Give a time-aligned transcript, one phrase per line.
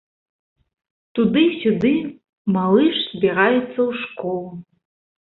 [1.17, 1.91] Туды-сюды,
[2.55, 4.49] малыш збіраецца ў школу.